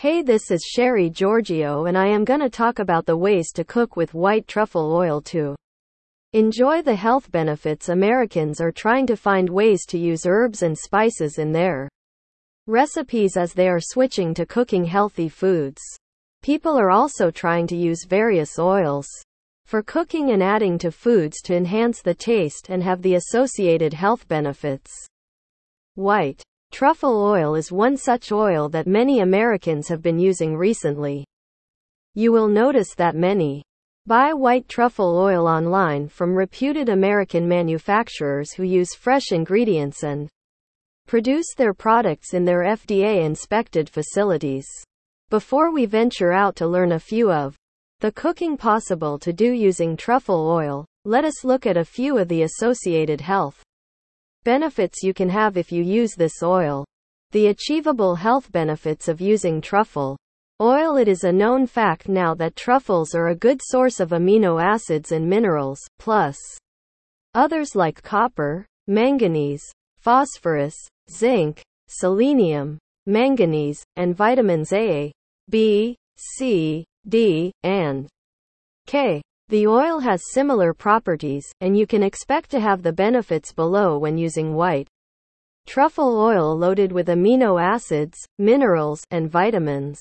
Hey, 0.00 0.22
this 0.22 0.50
is 0.50 0.64
Sherry 0.64 1.10
Giorgio, 1.10 1.84
and 1.84 1.98
I 1.98 2.06
am 2.06 2.24
gonna 2.24 2.48
talk 2.48 2.78
about 2.78 3.04
the 3.04 3.18
ways 3.18 3.52
to 3.52 3.64
cook 3.64 3.96
with 3.96 4.14
white 4.14 4.48
truffle 4.48 4.94
oil 4.94 5.20
to 5.24 5.54
enjoy 6.32 6.80
the 6.80 6.94
health 6.94 7.30
benefits. 7.30 7.90
Americans 7.90 8.62
are 8.62 8.72
trying 8.72 9.06
to 9.08 9.14
find 9.14 9.50
ways 9.50 9.84
to 9.88 9.98
use 9.98 10.24
herbs 10.24 10.62
and 10.62 10.74
spices 10.78 11.36
in 11.36 11.52
their 11.52 11.90
recipes 12.66 13.36
as 13.36 13.52
they 13.52 13.68
are 13.68 13.78
switching 13.78 14.32
to 14.32 14.46
cooking 14.46 14.86
healthy 14.86 15.28
foods. 15.28 15.82
People 16.42 16.78
are 16.78 16.90
also 16.90 17.30
trying 17.30 17.66
to 17.66 17.76
use 17.76 18.06
various 18.08 18.58
oils 18.58 19.06
for 19.66 19.82
cooking 19.82 20.30
and 20.30 20.42
adding 20.42 20.78
to 20.78 20.90
foods 20.90 21.42
to 21.42 21.54
enhance 21.54 22.00
the 22.00 22.14
taste 22.14 22.70
and 22.70 22.82
have 22.82 23.02
the 23.02 23.16
associated 23.16 23.92
health 23.92 24.26
benefits. 24.28 25.06
White 25.96 26.42
Truffle 26.70 27.20
oil 27.22 27.56
is 27.56 27.72
one 27.72 27.96
such 27.96 28.30
oil 28.30 28.68
that 28.68 28.86
many 28.86 29.20
Americans 29.20 29.88
have 29.88 30.00
been 30.02 30.18
using 30.18 30.56
recently. 30.56 31.26
You 32.14 32.32
will 32.32 32.48
notice 32.48 32.94
that 32.94 33.14
many 33.14 33.64
buy 34.06 34.32
white 34.32 34.68
truffle 34.68 35.18
oil 35.18 35.46
online 35.46 36.08
from 36.08 36.34
reputed 36.34 36.88
American 36.88 37.46
manufacturers 37.46 38.52
who 38.52 38.62
use 38.62 38.94
fresh 38.94 39.32
ingredients 39.32 40.04
and 40.04 40.28
produce 41.06 41.54
their 41.56 41.74
products 41.74 42.34
in 42.34 42.44
their 42.44 42.60
FDA 42.60 43.24
inspected 43.24 43.90
facilities. 43.90 44.66
Before 45.28 45.72
we 45.72 45.86
venture 45.86 46.32
out 46.32 46.56
to 46.56 46.66
learn 46.66 46.92
a 46.92 47.00
few 47.00 47.30
of 47.30 47.56
the 47.98 48.12
cooking 48.12 48.56
possible 48.56 49.18
to 49.18 49.32
do 49.32 49.52
using 49.52 49.96
truffle 49.96 50.48
oil, 50.48 50.86
let 51.04 51.24
us 51.24 51.44
look 51.44 51.66
at 51.66 51.76
a 51.76 51.84
few 51.84 52.16
of 52.16 52.28
the 52.28 52.42
associated 52.42 53.20
health 53.20 53.62
Benefits 54.44 55.02
you 55.02 55.12
can 55.12 55.28
have 55.28 55.58
if 55.58 55.70
you 55.70 55.82
use 55.82 56.14
this 56.14 56.42
oil. 56.42 56.86
The 57.32 57.48
achievable 57.48 58.14
health 58.14 58.50
benefits 58.50 59.06
of 59.06 59.20
using 59.20 59.60
truffle 59.60 60.16
oil. 60.62 60.96
It 60.96 61.08
is 61.08 61.24
a 61.24 61.32
known 61.32 61.66
fact 61.66 62.08
now 62.08 62.34
that 62.34 62.56
truffles 62.56 63.14
are 63.14 63.28
a 63.28 63.34
good 63.34 63.60
source 63.62 64.00
of 64.00 64.10
amino 64.10 64.62
acids 64.62 65.12
and 65.12 65.28
minerals, 65.28 65.80
plus 65.98 66.38
others 67.34 67.74
like 67.74 68.02
copper, 68.02 68.66
manganese, 68.86 69.62
phosphorus, 69.98 70.74
zinc, 71.10 71.62
selenium, 71.88 72.78
manganese, 73.06 73.82
and 73.96 74.16
vitamins 74.16 74.72
A, 74.72 75.12
B, 75.50 75.96
C, 76.16 76.84
D, 77.06 77.52
and 77.62 78.08
K. 78.86 79.20
The 79.50 79.66
oil 79.66 79.98
has 79.98 80.30
similar 80.30 80.72
properties, 80.72 81.44
and 81.60 81.76
you 81.76 81.84
can 81.84 82.04
expect 82.04 82.52
to 82.52 82.60
have 82.60 82.84
the 82.84 82.92
benefits 82.92 83.52
below 83.52 83.98
when 83.98 84.16
using 84.16 84.54
white 84.54 84.86
truffle 85.66 86.20
oil 86.20 86.56
loaded 86.56 86.92
with 86.92 87.08
amino 87.08 87.60
acids, 87.60 88.16
minerals, 88.38 89.02
and 89.10 89.28
vitamins. 89.28 89.98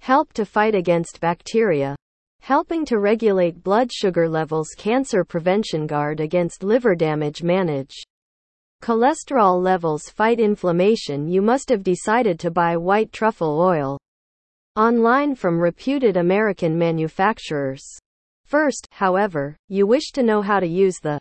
Help 0.00 0.32
to 0.32 0.44
fight 0.44 0.74
against 0.74 1.20
bacteria. 1.20 1.94
Helping 2.40 2.84
to 2.86 2.98
regulate 2.98 3.62
blood 3.62 3.92
sugar 3.92 4.28
levels, 4.28 4.70
cancer 4.76 5.22
prevention, 5.22 5.86
guard 5.86 6.18
against 6.18 6.64
liver 6.64 6.96
damage, 6.96 7.44
manage 7.44 7.94
cholesterol 8.82 9.62
levels, 9.62 10.08
fight 10.08 10.40
inflammation. 10.40 11.28
You 11.28 11.42
must 11.42 11.68
have 11.68 11.84
decided 11.84 12.40
to 12.40 12.50
buy 12.50 12.76
white 12.76 13.12
truffle 13.12 13.60
oil 13.60 13.98
online 14.74 15.36
from 15.36 15.60
reputed 15.60 16.16
American 16.16 16.76
manufacturers. 16.76 17.84
First, 18.50 18.88
however, 18.90 19.56
you 19.68 19.86
wish 19.86 20.10
to 20.10 20.24
know 20.24 20.42
how 20.42 20.58
to 20.58 20.66
use 20.66 20.96
the 21.00 21.20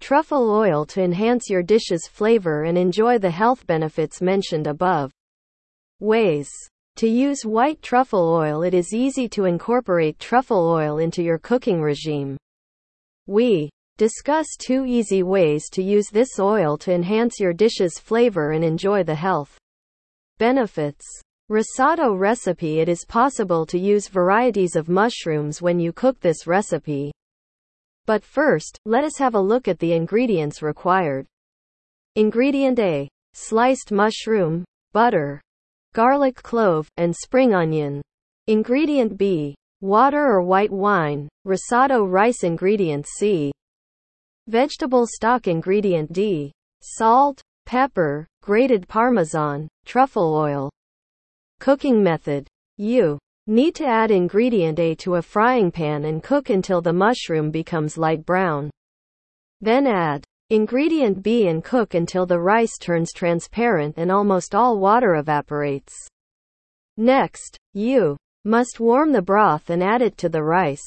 truffle 0.00 0.48
oil 0.48 0.86
to 0.86 1.02
enhance 1.02 1.50
your 1.50 1.64
dish's 1.64 2.06
flavor 2.06 2.62
and 2.62 2.78
enjoy 2.78 3.18
the 3.18 3.32
health 3.32 3.66
benefits 3.66 4.22
mentioned 4.22 4.68
above. 4.68 5.10
Ways 5.98 6.48
to 6.94 7.08
use 7.08 7.44
white 7.44 7.82
truffle 7.82 8.32
oil 8.32 8.62
It 8.62 8.72
is 8.72 8.94
easy 8.94 9.28
to 9.30 9.46
incorporate 9.46 10.20
truffle 10.20 10.68
oil 10.68 10.98
into 10.98 11.24
your 11.24 11.38
cooking 11.38 11.82
regime. 11.82 12.36
We 13.26 13.68
discuss 13.96 14.46
two 14.56 14.84
easy 14.86 15.24
ways 15.24 15.68
to 15.72 15.82
use 15.82 16.06
this 16.12 16.38
oil 16.38 16.78
to 16.78 16.92
enhance 16.92 17.40
your 17.40 17.52
dish's 17.52 17.98
flavor 17.98 18.52
and 18.52 18.62
enjoy 18.62 19.02
the 19.02 19.16
health 19.16 19.58
benefits. 20.38 21.04
Risotto 21.50 22.14
recipe 22.14 22.80
It 22.80 22.88
is 22.88 23.04
possible 23.04 23.66
to 23.66 23.78
use 23.78 24.08
varieties 24.08 24.76
of 24.76 24.88
mushrooms 24.88 25.60
when 25.60 25.78
you 25.78 25.92
cook 25.92 26.18
this 26.18 26.46
recipe. 26.46 27.12
But 28.06 28.24
first, 28.24 28.78
let 28.86 29.04
us 29.04 29.18
have 29.18 29.34
a 29.34 29.40
look 29.40 29.68
at 29.68 29.78
the 29.78 29.92
ingredients 29.92 30.62
required. 30.62 31.26
Ingredient 32.16 32.78
A 32.78 33.10
sliced 33.34 33.92
mushroom, 33.92 34.64
butter, 34.94 35.42
garlic 35.92 36.36
clove, 36.36 36.88
and 36.96 37.14
spring 37.14 37.52
onion. 37.52 38.00
Ingredient 38.46 39.18
B 39.18 39.54
water 39.82 40.24
or 40.24 40.40
white 40.40 40.72
wine, 40.72 41.28
risotto 41.44 42.04
rice. 42.06 42.42
Ingredient 42.42 43.06
C 43.18 43.52
vegetable 44.46 45.06
stock. 45.06 45.46
Ingredient 45.46 46.10
D 46.10 46.52
salt, 46.80 47.42
pepper, 47.66 48.26
grated 48.40 48.88
parmesan, 48.88 49.68
truffle 49.84 50.34
oil. 50.34 50.70
Cooking 51.64 52.02
method. 52.02 52.46
You 52.76 53.18
need 53.46 53.74
to 53.76 53.86
add 53.86 54.10
ingredient 54.10 54.78
A 54.78 54.94
to 54.96 55.14
a 55.14 55.22
frying 55.22 55.70
pan 55.70 56.04
and 56.04 56.22
cook 56.22 56.50
until 56.50 56.82
the 56.82 56.92
mushroom 56.92 57.50
becomes 57.50 57.96
light 57.96 58.26
brown. 58.26 58.68
Then 59.62 59.86
add 59.86 60.24
ingredient 60.50 61.22
B 61.22 61.48
and 61.48 61.64
cook 61.64 61.94
until 61.94 62.26
the 62.26 62.38
rice 62.38 62.76
turns 62.78 63.14
transparent 63.14 63.94
and 63.96 64.12
almost 64.12 64.54
all 64.54 64.78
water 64.78 65.14
evaporates. 65.14 65.94
Next, 66.98 67.56
you 67.72 68.18
must 68.44 68.78
warm 68.78 69.12
the 69.12 69.22
broth 69.22 69.70
and 69.70 69.82
add 69.82 70.02
it 70.02 70.18
to 70.18 70.28
the 70.28 70.42
rice. 70.42 70.84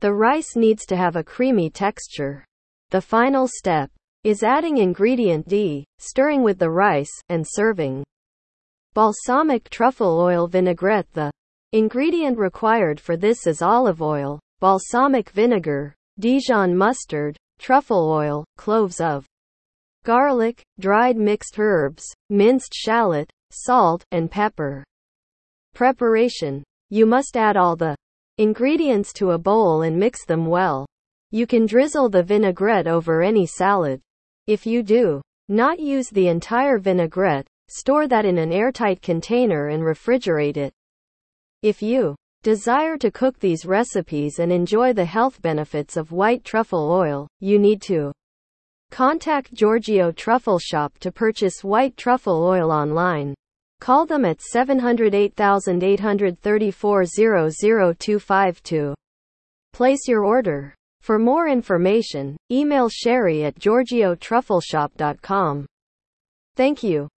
The 0.00 0.14
rice 0.14 0.56
needs 0.56 0.86
to 0.86 0.96
have 0.96 1.16
a 1.16 1.22
creamy 1.22 1.68
texture. 1.68 2.42
The 2.90 3.02
final 3.02 3.46
step 3.46 3.90
is 4.24 4.42
adding 4.42 4.78
ingredient 4.78 5.46
D, 5.46 5.84
stirring 5.98 6.42
with 6.42 6.58
the 6.58 6.70
rice, 6.70 7.12
and 7.28 7.44
serving. 7.46 8.02
Balsamic 8.96 9.68
truffle 9.68 10.18
oil 10.18 10.46
vinaigrette 10.46 11.12
The 11.12 11.30
ingredient 11.72 12.38
required 12.38 12.98
for 12.98 13.14
this 13.14 13.46
is 13.46 13.60
olive 13.60 14.00
oil, 14.00 14.40
balsamic 14.58 15.28
vinegar, 15.28 15.94
Dijon 16.18 16.74
mustard, 16.74 17.36
truffle 17.58 18.10
oil, 18.10 18.46
cloves 18.56 18.98
of 19.02 19.26
garlic, 20.06 20.62
dried 20.80 21.18
mixed 21.18 21.58
herbs, 21.58 22.06
minced 22.30 22.72
shallot, 22.72 23.28
salt, 23.50 24.02
and 24.12 24.30
pepper. 24.30 24.82
Preparation. 25.74 26.64
You 26.88 27.04
must 27.04 27.36
add 27.36 27.58
all 27.58 27.76
the 27.76 27.96
ingredients 28.38 29.12
to 29.16 29.32
a 29.32 29.38
bowl 29.38 29.82
and 29.82 29.98
mix 29.98 30.24
them 30.24 30.46
well. 30.46 30.86
You 31.32 31.46
can 31.46 31.66
drizzle 31.66 32.08
the 32.08 32.22
vinaigrette 32.22 32.86
over 32.86 33.20
any 33.20 33.44
salad. 33.44 34.00
If 34.46 34.64
you 34.64 34.82
do 34.82 35.20
not 35.50 35.80
use 35.80 36.08
the 36.08 36.28
entire 36.28 36.78
vinaigrette, 36.78 37.46
Store 37.68 38.06
that 38.06 38.24
in 38.24 38.38
an 38.38 38.52
airtight 38.52 39.02
container 39.02 39.66
and 39.68 39.82
refrigerate 39.82 40.56
it. 40.56 40.72
If 41.62 41.82
you 41.82 42.14
desire 42.42 42.96
to 42.98 43.10
cook 43.10 43.40
these 43.40 43.66
recipes 43.66 44.38
and 44.38 44.52
enjoy 44.52 44.92
the 44.92 45.04
health 45.04 45.42
benefits 45.42 45.96
of 45.96 46.12
white 46.12 46.44
truffle 46.44 46.92
oil, 46.92 47.26
you 47.40 47.58
need 47.58 47.82
to 47.82 48.12
contact 48.92 49.52
Giorgio 49.52 50.12
Truffle 50.12 50.60
Shop 50.60 50.96
to 50.98 51.10
purchase 51.10 51.64
white 51.64 51.96
truffle 51.96 52.44
oil 52.44 52.70
online. 52.70 53.34
Call 53.80 54.06
them 54.06 54.24
at 54.24 54.40
708 54.40 55.34
Place 59.72 60.06
your 60.06 60.24
order. 60.24 60.72
For 61.00 61.18
more 61.18 61.48
information, 61.48 62.36
email 62.50 62.88
Sherry 62.88 63.42
at 63.44 63.58
giorgiotruffleshop.com. 63.58 65.66
Thank 66.56 66.82
you. 66.82 67.08